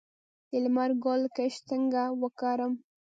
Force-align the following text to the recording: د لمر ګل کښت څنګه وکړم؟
د 0.49 0.51
لمر 0.63 0.91
ګل 1.03 1.21
کښت 1.35 1.61
څنګه 1.69 2.01
وکړم؟ 2.21 2.73